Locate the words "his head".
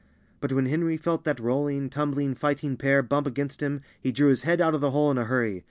4.29-4.59